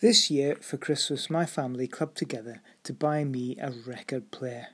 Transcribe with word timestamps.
This 0.00 0.30
year, 0.30 0.56
for 0.62 0.78
Christmas, 0.78 1.28
my 1.28 1.44
family 1.44 1.86
clubbed 1.86 2.16
together 2.16 2.62
to 2.84 2.94
buy 2.94 3.22
me 3.22 3.58
a 3.60 3.70
record 3.70 4.30
player. 4.30 4.68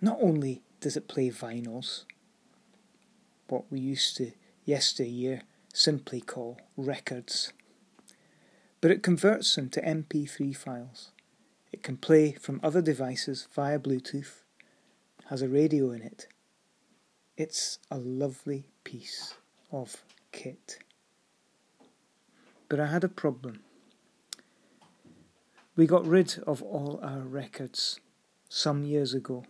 Not 0.00 0.16
only 0.22 0.62
does 0.80 0.96
it 0.96 1.08
play 1.08 1.28
vinyls, 1.28 2.04
what 3.48 3.70
we 3.70 3.78
used 3.78 4.16
to 4.16 4.32
yesteryear 4.64 5.42
simply 5.74 6.22
call 6.22 6.58
records, 6.74 7.52
but 8.80 8.90
it 8.90 9.02
converts 9.02 9.54
them 9.56 9.68
to 9.70 9.82
MP3 9.82 10.56
files. 10.56 11.10
It 11.70 11.82
can 11.82 11.98
play 11.98 12.32
from 12.32 12.60
other 12.62 12.80
devices 12.80 13.46
via 13.54 13.78
Bluetooth, 13.78 14.40
has 15.26 15.42
a 15.42 15.48
radio 15.48 15.90
in 15.90 16.00
it. 16.00 16.28
It's 17.36 17.78
a 17.90 17.98
lovely 17.98 18.70
piece 18.84 19.34
of 19.70 20.02
kit. 20.32 20.78
But 22.70 22.78
I 22.78 22.86
had 22.86 23.02
a 23.02 23.08
problem. 23.08 23.64
We 25.74 25.86
got 25.86 26.06
rid 26.06 26.38
of 26.46 26.62
all 26.62 27.00
our 27.02 27.22
records 27.22 27.98
some 28.48 28.84
years 28.84 29.12
ago. 29.12 29.44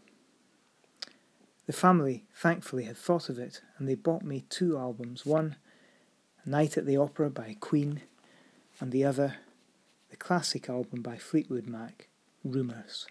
The 1.66 1.74
family, 1.74 2.24
thankfully, 2.34 2.84
had 2.84 2.96
thought 2.96 3.28
of 3.28 3.38
it 3.38 3.60
and 3.76 3.86
they 3.86 3.94
bought 3.94 4.22
me 4.22 4.44
two 4.48 4.78
albums 4.78 5.26
one, 5.26 5.56
Night 6.46 6.78
at 6.78 6.86
the 6.86 6.96
Opera 6.96 7.28
by 7.28 7.56
Queen, 7.60 8.00
and 8.80 8.90
the 8.90 9.04
other, 9.04 9.36
the 10.08 10.16
classic 10.16 10.70
album 10.70 11.02
by 11.02 11.18
Fleetwood 11.18 11.66
Mac, 11.66 12.08
Rumours. 12.42 13.06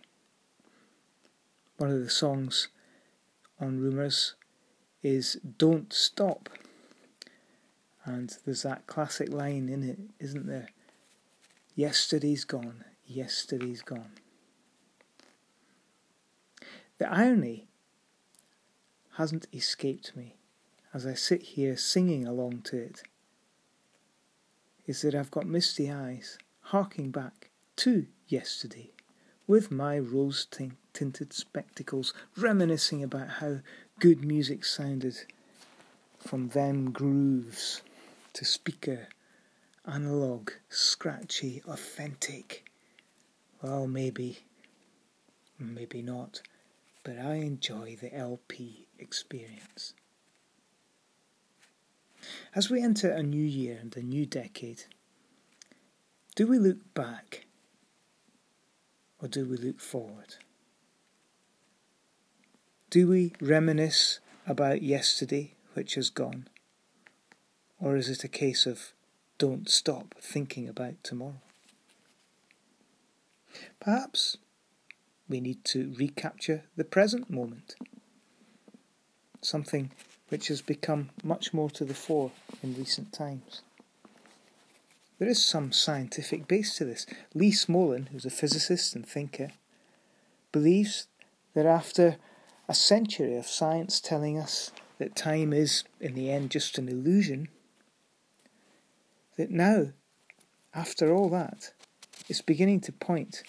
One 1.78 1.92
of 1.92 2.00
the 2.00 2.10
songs 2.10 2.70
on 3.60 3.80
Rumours 3.80 4.34
is 5.04 5.36
Don't 5.36 5.94
Stop. 5.94 6.50
And 8.10 8.36
there's 8.44 8.64
that 8.64 8.88
classic 8.88 9.32
line 9.32 9.70
in 9.70 9.84
it, 9.84 10.00
isn't 10.20 10.48
there? 10.48 10.70
Yesterday's 11.76 12.44
gone, 12.44 12.84
yesterday's 13.06 13.84
gone. 13.84 14.14
The 16.98 17.08
irony 17.08 17.68
hasn't 19.18 19.46
escaped 19.54 20.16
me 20.16 20.38
as 20.92 21.06
I 21.06 21.14
sit 21.14 21.44
here 21.44 21.78
singing 21.78 22.26
along 22.26 22.64
to 22.64 22.78
it 22.78 23.04
is 24.88 25.04
that 25.04 25.14
I've 25.14 25.30
got 25.30 25.46
misty 25.46 25.92
eyes, 25.92 26.40
harking 26.62 27.12
back 27.12 27.52
to 27.76 28.08
yesterday, 28.28 28.90
with 29.46 29.70
my 29.70 30.00
rose 30.00 30.48
tinted 30.94 31.32
spectacles, 31.32 32.12
reminiscing 32.36 33.04
about 33.04 33.30
how 33.30 33.60
good 34.00 34.26
music 34.26 34.66
sounded 34.66 35.16
from 36.18 36.50
them 36.50 36.90
grooves 36.90 37.84
to 38.40 38.46
speaker, 38.46 39.10
analog, 39.86 40.52
scratchy, 40.70 41.62
authentic. 41.68 42.64
Well, 43.62 43.86
maybe, 43.86 44.40
maybe 45.60 46.02
not, 46.02 46.42
but 47.04 47.20
I 47.20 47.34
enjoy 47.34 47.98
the 48.00 48.16
LP 48.16 48.88
experience. 48.98 49.94
As 52.56 52.70
we 52.70 52.82
enter 52.82 53.10
a 53.12 53.22
new 53.22 53.44
year 53.44 53.78
and 53.82 53.94
a 53.98 54.02
new 54.02 54.26
decade, 54.26 54.84
do 56.38 56.48
we 56.48 56.60
look 56.60 56.94
back 56.94 57.46
or 59.22 59.28
do 59.28 59.44
we 59.44 59.58
look 59.58 59.82
forward? 59.82 60.36
Do 62.90 63.10
we 63.10 63.34
reminisce 63.42 64.22
about 64.48 64.82
yesterday, 64.82 65.56
which 65.74 65.96
has 65.96 66.10
gone? 66.10 66.48
Or 67.82 67.96
is 67.96 68.10
it 68.10 68.24
a 68.24 68.28
case 68.28 68.66
of 68.66 68.94
don't 69.38 69.70
stop 69.70 70.16
thinking 70.20 70.68
about 70.68 71.02
tomorrow? 71.04 71.42
Perhaps 73.80 74.38
we 75.30 75.40
need 75.40 75.64
to 75.66 75.94
recapture 75.98 76.64
the 76.76 76.84
present 76.84 77.30
moment, 77.30 77.76
something 79.42 79.92
which 80.28 80.50
has 80.50 80.62
become 80.62 81.10
much 81.24 81.54
more 81.54 81.70
to 81.70 81.86
the 81.86 81.94
fore 81.94 82.32
in 82.62 82.76
recent 82.76 83.14
times. 83.14 83.62
There 85.18 85.30
is 85.30 85.44
some 85.44 85.72
scientific 85.72 86.48
base 86.48 86.78
to 86.78 86.86
this. 86.86 87.06
Lee 87.34 87.52
Smolin, 87.52 88.10
who's 88.10 88.26
a 88.26 88.30
physicist 88.30 88.96
and 88.96 89.08
thinker, 89.08 89.52
believes 90.52 91.08
that 91.54 91.66
after 91.66 92.18
a 92.68 92.74
century 92.74 93.36
of 93.36 93.48
science 93.48 94.00
telling 94.00 94.38
us 94.38 94.72
that 94.98 95.16
time 95.16 95.54
is, 95.54 95.84
in 96.00 96.14
the 96.14 96.30
end, 96.30 96.52
just 96.52 96.78
an 96.78 96.88
illusion, 96.88 97.50
that 99.40 99.50
now, 99.50 99.94
after 100.74 101.14
all 101.16 101.30
that, 101.30 101.72
it's 102.28 102.42
beginning 102.42 102.82
to 102.82 102.92
point 102.92 103.42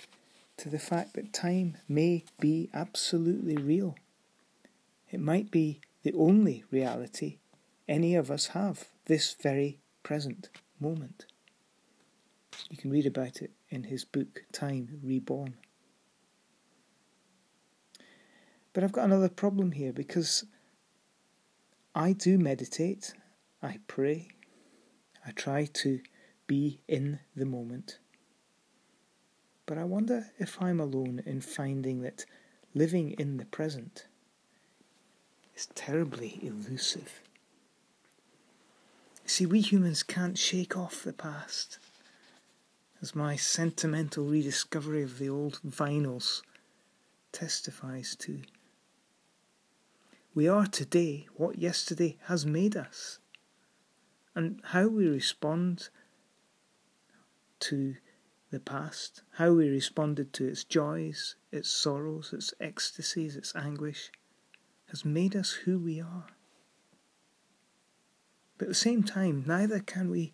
to 0.57 0.69
the 0.69 0.79
fact 0.79 1.15
that 1.15 1.33
time 1.33 1.79
may 1.89 2.25
be 2.39 2.71
absolutely 2.73 3.57
real. 3.57 3.97
It 5.11 5.19
might 5.19 5.51
be 5.51 5.81
the 6.05 6.13
only 6.13 6.63
reality 6.71 7.39
any 7.89 8.15
of 8.15 8.31
us 8.31 8.47
have, 8.49 8.87
this 9.07 9.35
very 9.43 9.81
present 10.05 10.49
moment. 10.79 11.27
You 12.71 12.77
can 12.77 12.93
read 12.93 13.07
about 13.07 13.43
it 13.43 13.51
in 13.69 13.83
his 13.83 14.05
book 14.05 14.45
Time 14.53 15.01
Reborn. 15.03 15.57
But 18.73 18.85
I've 18.85 18.93
got 18.93 19.07
another 19.07 19.29
problem 19.29 19.73
here 19.73 19.93
because 19.93 20.45
I 21.97 22.13
do 22.13 22.39
meditate, 22.39 23.13
I 23.61 23.79
pray, 23.89 24.29
I 25.27 25.33
try 25.33 25.67
to 25.67 26.01
be 26.47 26.81
in 26.89 27.21
the 27.37 27.47
moment. 27.47 27.99
But 29.67 29.79
I 29.79 29.85
wonder 29.85 30.27
if 30.39 30.61
I'm 30.61 30.81
alone 30.81 31.23
in 31.25 31.41
finding 31.41 32.01
that 32.03 32.25
living 32.75 33.13
in 33.13 33.37
the 33.37 33.45
present 33.45 34.07
is 35.55 35.67
terribly 35.75 36.41
elusive. 36.43 37.21
See, 39.27 39.47
we 39.47 39.61
humans 39.61 40.03
can't 40.03 40.37
shake 40.37 40.77
off 40.77 41.05
the 41.05 41.13
past, 41.13 41.79
as 43.01 43.15
my 43.15 43.37
sentimental 43.37 44.25
rediscovery 44.25 45.03
of 45.03 45.19
the 45.19 45.29
old 45.29 45.61
vinyls 45.65 46.43
testifies 47.31 48.17
to. 48.17 48.41
We 50.35 50.49
are 50.49 50.67
today 50.67 51.29
what 51.37 51.59
yesterday 51.59 52.17
has 52.25 52.45
made 52.45 52.77
us, 52.77 53.19
and 54.35 54.61
how 54.65 54.87
we 54.87 55.07
respond 55.07 55.89
to 57.61 57.97
the 58.51 58.61
past, 58.61 59.23
how 59.35 59.53
we 59.53 59.69
responded 59.69 60.33
to 60.33 60.47
its 60.47 60.65
joys, 60.65 61.37
its 61.53 61.71
sorrows, 61.71 62.33
its 62.33 62.53
ecstasies, 62.61 63.37
its 63.37 63.55
anguish, 63.55 64.11
has 64.89 65.05
made 65.05 65.37
us 65.37 65.53
who 65.53 65.79
we 65.79 66.01
are. 66.01 66.27
But 68.59 68.65
at 68.65 68.69
the 68.71 68.75
same 68.75 69.03
time, 69.03 69.45
neither 69.47 69.79
can 69.79 70.11
we 70.11 70.33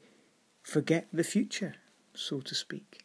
forget 0.62 1.08
the 1.12 1.24
future, 1.24 1.74
so 2.14 2.40
to 2.40 2.54
speak. 2.54 3.02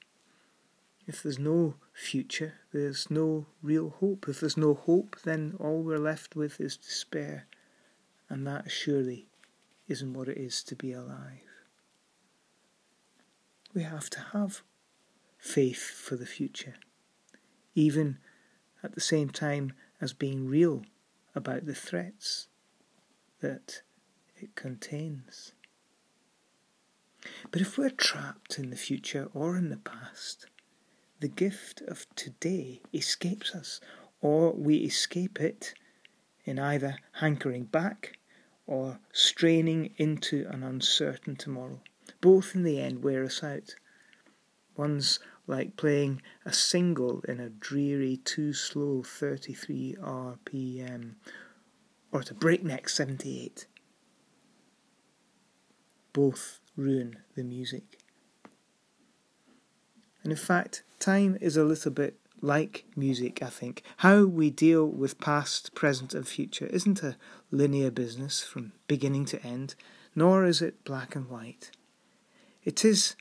If 1.07 1.23
there's 1.23 1.39
no 1.39 1.75
future, 1.93 2.53
there's 2.71 3.11
no 3.11 3.47
real 3.61 3.89
hope. 3.99 4.27
If 4.29 4.39
there's 4.39 4.57
no 4.57 4.73
hope, 4.73 5.17
then 5.23 5.55
all 5.59 5.81
we're 5.81 5.97
left 5.97 6.35
with 6.35 6.61
is 6.61 6.77
despair, 6.77 7.47
and 8.29 8.47
that 8.47 8.71
surely 8.71 9.27
isn't 9.91 10.13
what 10.13 10.29
it 10.29 10.37
is 10.37 10.63
to 10.63 10.75
be 10.75 10.93
alive. 10.93 11.51
We 13.73 13.83
have 13.83 14.09
to 14.11 14.19
have 14.33 14.61
faith 15.37 15.83
for 15.83 16.15
the 16.15 16.25
future, 16.25 16.75
even 17.75 18.17
at 18.81 18.95
the 18.95 19.01
same 19.01 19.29
time 19.29 19.73
as 19.99 20.13
being 20.13 20.47
real 20.47 20.83
about 21.35 21.65
the 21.65 21.75
threats 21.75 22.47
that 23.41 23.81
it 24.35 24.55
contains. 24.55 25.51
But 27.51 27.61
if 27.61 27.77
we're 27.77 27.89
trapped 27.89 28.57
in 28.57 28.69
the 28.69 28.75
future 28.75 29.29
or 29.33 29.57
in 29.57 29.69
the 29.69 29.77
past, 29.77 30.47
the 31.19 31.27
gift 31.27 31.81
of 31.81 32.07
today 32.15 32.81
escapes 32.93 33.53
us, 33.53 33.79
or 34.21 34.53
we 34.53 34.77
escape 34.77 35.39
it 35.39 35.73
in 36.45 36.57
either 36.57 36.97
hankering 37.13 37.65
back 37.65 38.17
or 38.67 38.99
straining 39.11 39.93
into 39.97 40.47
an 40.49 40.63
uncertain 40.63 41.35
tomorrow. 41.35 41.81
Both 42.21 42.55
in 42.55 42.63
the 42.63 42.79
end 42.79 43.03
wear 43.03 43.23
us 43.23 43.43
out. 43.43 43.75
One's 44.75 45.19
like 45.47 45.75
playing 45.75 46.21
a 46.45 46.53
single 46.53 47.21
in 47.27 47.39
a 47.39 47.49
dreary, 47.49 48.17
too 48.17 48.53
slow 48.53 49.03
33 49.03 49.97
RPM 50.01 51.13
or 52.11 52.23
a 52.29 52.33
breakneck 52.33 52.87
78. 52.89 53.67
Both 56.13 56.59
ruin 56.75 57.17
the 57.35 57.43
music. 57.43 57.99
And 60.23 60.31
in 60.31 60.37
fact, 60.37 60.83
time 60.99 61.37
is 61.41 61.57
a 61.57 61.63
little 61.63 61.91
bit 61.91 62.17
like 62.41 62.85
music, 62.95 63.41
I 63.41 63.49
think. 63.49 63.83
How 63.97 64.25
we 64.25 64.49
deal 64.49 64.85
with 64.85 65.19
past, 65.19 65.73
present, 65.75 66.13
and 66.13 66.27
future 66.27 66.67
isn't 66.67 67.03
a 67.03 67.17
linear 67.51 67.91
business 67.91 68.41
from 68.41 68.73
beginning 68.87 69.25
to 69.25 69.45
end, 69.45 69.75
nor 70.15 70.45
is 70.45 70.61
it 70.61 70.83
black 70.83 71.15
and 71.15 71.29
white. 71.29 71.71
It 72.63 72.83
is 72.85 73.15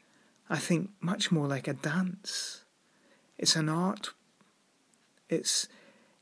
I 0.51 0.59
think, 0.59 0.91
much 1.01 1.31
more 1.31 1.47
like 1.47 1.69
a 1.69 1.75
dance. 1.75 2.65
It's 3.39 3.55
an 3.55 3.69
art, 3.69 4.11
it's 5.29 5.69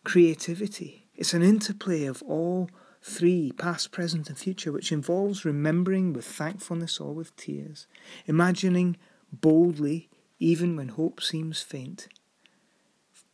creativity, 0.05 1.07
it's 1.15 1.33
an 1.33 1.43
interplay 1.43 2.05
of 2.05 2.23
all 2.23 2.69
three 3.03 3.53
past, 3.53 3.91
present, 3.91 4.29
and 4.29 4.37
future, 4.37 4.71
which 4.71 4.93
involves 4.93 5.47
remembering 5.47 6.13
with 6.13 6.27
thankfulness 6.27 7.01
or 7.01 7.15
with 7.15 7.35
tears, 7.37 7.87
imagining 8.27 8.99
boldly, 9.33 10.11
even 10.39 10.77
when 10.77 10.89
hope 10.89 11.23
seems 11.23 11.63
faint, 11.63 12.07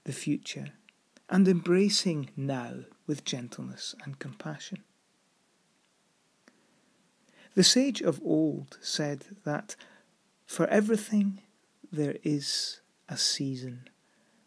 the 0.04 0.12
future, 0.12 0.68
and 1.28 1.48
embracing 1.48 2.30
now 2.36 2.84
with 3.06 3.24
gentleness 3.24 3.94
and 4.04 4.18
compassion. 4.18 4.84
The 7.54 7.64
sage 7.64 8.00
of 8.02 8.20
old 8.24 8.78
said 8.80 9.26
that 9.44 9.76
for 10.46 10.66
everything 10.66 11.40
there 11.90 12.16
is 12.22 12.80
a 13.08 13.16
season, 13.16 13.88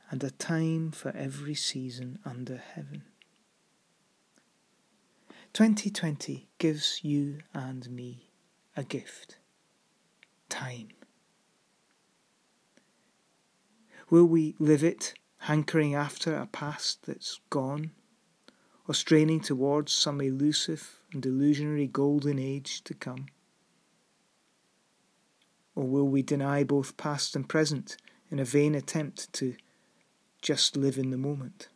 and 0.10 0.24
a 0.24 0.32
time 0.32 0.92
for 0.92 1.16
every 1.16 1.56
season 1.56 2.20
under 2.26 2.58
heaven. 2.58 3.04
2020 5.54 6.48
gives 6.58 7.04
you 7.04 7.40
and 7.54 7.90
me 7.90 8.30
a 8.76 8.84
gift 8.84 9.38
time. 10.50 10.90
Will 14.10 14.26
we 14.26 14.56
live 14.60 14.84
it, 14.84 15.14
hankering 15.40 15.96
after 15.96 16.36
a 16.36 16.46
past 16.46 17.06
that's 17.06 17.40
gone, 17.50 17.92
or 18.88 18.94
straining 18.94 19.40
towards 19.40 19.92
some 19.92 20.22
elusive 20.22 21.02
and 21.14 21.26
illusionary 21.26 21.88
golden 21.88 22.40
age 22.40 22.84
to 22.84 22.94
come? 22.94 23.28
Or 25.76 25.84
will 25.86 26.08
we 26.08 26.22
deny 26.22 26.64
both 26.64 26.98
past 26.98 27.36
and 27.36 27.48
present 27.48 27.98
in 28.32 28.40
a 28.40 28.46
vain 28.46 28.76
attempt 28.76 29.32
to 29.34 29.56
just 30.42 30.76
live 30.76 30.98
in 30.98 31.12
the 31.12 31.18
moment? 31.18 31.70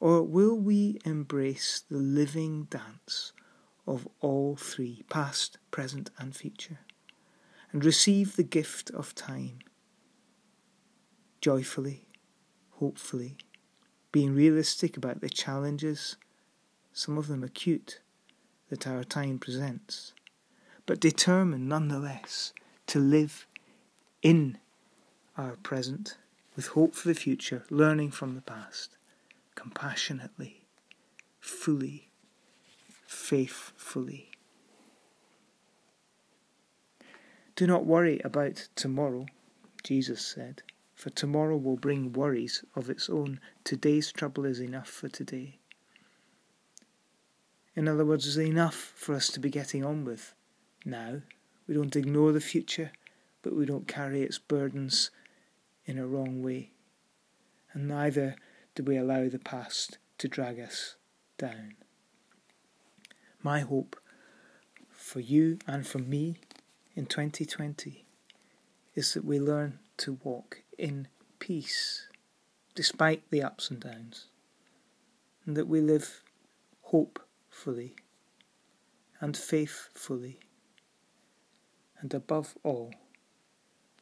Or 0.00 0.22
will 0.22 0.56
we 0.56 0.98
embrace 1.04 1.82
the 1.90 1.96
living 1.96 2.64
dance 2.64 3.32
of 3.86 4.06
all 4.20 4.56
three, 4.56 5.04
past, 5.08 5.58
present, 5.70 6.10
and 6.18 6.36
future, 6.36 6.80
and 7.72 7.84
receive 7.84 8.36
the 8.36 8.42
gift 8.42 8.90
of 8.90 9.14
time 9.14 9.60
joyfully, 11.40 12.06
hopefully, 12.72 13.36
being 14.12 14.34
realistic 14.34 14.96
about 14.96 15.20
the 15.20 15.28
challenges, 15.28 16.16
some 16.92 17.18
of 17.18 17.28
them 17.28 17.44
acute, 17.44 18.00
that 18.70 18.86
our 18.86 19.04
time 19.04 19.38
presents, 19.38 20.12
but 20.86 21.00
determined 21.00 21.68
nonetheless 21.68 22.52
to 22.86 22.98
live 22.98 23.46
in 24.22 24.58
our 25.36 25.56
present 25.56 26.16
with 26.56 26.68
hope 26.68 26.94
for 26.94 27.08
the 27.08 27.14
future, 27.14 27.64
learning 27.70 28.10
from 28.10 28.34
the 28.34 28.40
past, 28.40 28.96
compassionately, 29.54 30.64
fully, 31.38 32.08
faithfully. 33.06 34.30
Do 37.54 37.66
not 37.66 37.86
worry 37.86 38.20
about 38.24 38.68
tomorrow, 38.74 39.26
Jesus 39.82 40.24
said 40.24 40.62
for 40.98 41.10
tomorrow 41.10 41.56
will 41.56 41.76
bring 41.76 42.12
worries 42.12 42.64
of 42.74 42.90
its 42.90 43.08
own. 43.08 43.38
Today's 43.62 44.10
trouble 44.10 44.44
is 44.44 44.58
enough 44.58 44.88
for 44.88 45.08
today. 45.08 45.60
In 47.76 47.86
other 47.86 48.04
words, 48.04 48.26
is 48.26 48.36
enough 48.36 48.74
for 48.74 49.14
us 49.14 49.28
to 49.28 49.38
be 49.38 49.48
getting 49.48 49.84
on 49.84 50.04
with 50.04 50.34
now. 50.84 51.22
We 51.68 51.74
don't 51.74 51.94
ignore 51.94 52.32
the 52.32 52.40
future, 52.40 52.90
but 53.42 53.54
we 53.54 53.64
don't 53.64 53.86
carry 53.86 54.22
its 54.22 54.38
burdens 54.38 55.12
in 55.84 55.98
a 55.98 56.06
wrong 56.06 56.42
way. 56.42 56.72
And 57.72 57.86
neither 57.86 58.34
do 58.74 58.82
we 58.82 58.96
allow 58.96 59.28
the 59.28 59.38
past 59.38 59.98
to 60.18 60.26
drag 60.26 60.58
us 60.58 60.96
down. 61.38 61.76
My 63.40 63.60
hope 63.60 63.94
for 64.90 65.20
you 65.20 65.60
and 65.64 65.86
for 65.86 65.98
me 65.98 66.38
in 66.96 67.06
2020 67.06 68.04
is 68.96 69.14
that 69.14 69.24
we 69.24 69.38
learn 69.38 69.78
to 69.98 70.18
walk 70.22 70.62
in 70.76 71.08
peace 71.38 72.08
despite 72.74 73.22
the 73.30 73.42
ups 73.42 73.70
and 73.70 73.80
downs, 73.80 74.26
and 75.44 75.56
that 75.56 75.66
we 75.66 75.80
live 75.80 76.22
hopefully 76.82 77.96
and 79.20 79.36
faithfully, 79.36 80.38
and 82.00 82.14
above 82.14 82.56
all, 82.62 82.94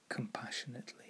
compassionately. 0.09 1.06